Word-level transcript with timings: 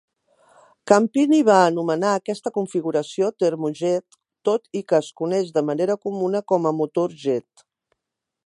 Campini 0.91 1.41
va 1.49 1.57
anomenar 1.65 2.13
aquesta 2.21 2.53
configuració 2.55 3.29
"termo 3.45 3.71
jet", 3.83 4.19
tot 4.51 4.67
i 4.83 4.83
que 4.93 5.01
es 5.03 5.13
coneix 5.23 5.55
de 5.59 5.67
manera 5.71 6.01
comuna 6.07 6.43
com 6.55 6.67
a 6.71 6.77
"motor 6.83 7.19
jet". 7.27 7.69